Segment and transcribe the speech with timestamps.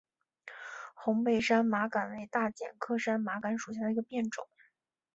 [0.95, 4.47] 红背山麻杆为大戟科山麻杆属下的一个变种。